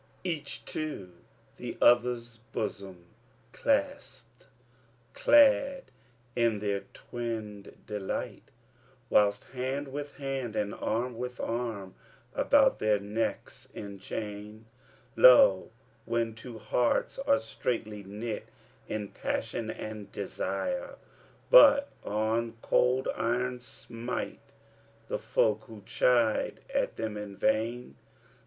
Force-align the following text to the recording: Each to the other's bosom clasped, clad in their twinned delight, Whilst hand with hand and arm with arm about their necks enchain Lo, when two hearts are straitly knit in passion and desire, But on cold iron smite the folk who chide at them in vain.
Each 0.23 0.65
to 0.65 1.11
the 1.57 1.77
other's 1.79 2.37
bosom 2.53 3.05
clasped, 3.53 4.47
clad 5.13 5.91
in 6.35 6.57
their 6.57 6.85
twinned 6.91 7.85
delight, 7.85 8.49
Whilst 9.11 9.43
hand 9.53 9.89
with 9.89 10.15
hand 10.15 10.55
and 10.55 10.73
arm 10.73 11.19
with 11.19 11.39
arm 11.39 11.93
about 12.33 12.79
their 12.79 12.99
necks 12.99 13.67
enchain 13.75 14.65
Lo, 15.15 15.69
when 16.05 16.33
two 16.33 16.57
hearts 16.57 17.19
are 17.19 17.37
straitly 17.37 18.01
knit 18.01 18.47
in 18.87 19.09
passion 19.09 19.69
and 19.69 20.11
desire, 20.11 20.95
But 21.51 21.91
on 22.03 22.57
cold 22.63 23.07
iron 23.15 23.61
smite 23.61 24.51
the 25.07 25.19
folk 25.19 25.65
who 25.65 25.83
chide 25.85 26.61
at 26.73 26.95
them 26.95 27.17
in 27.17 27.37
vain. 27.37 27.97